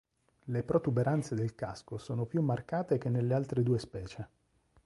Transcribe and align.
Le 0.45 0.63
protuberanze 0.63 1.35
del 1.35 1.53
casco 1.53 1.99
sono 1.99 2.25
più 2.25 2.41
marcate 2.41 2.97
che 2.97 3.09
nelle 3.09 3.35
altre 3.35 3.61
due 3.61 3.77
specie. 3.77 4.29